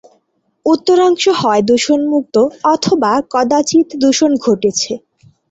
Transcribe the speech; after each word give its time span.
উত্তরাংশ 0.65 1.23
হয় 1.41 1.61
দূষণমুক্ত 1.69 2.35
অথবা 2.73 3.11
কদাচিৎ 3.33 3.87
দূষণ 4.01 4.31
ঘটেছে। 4.45 4.91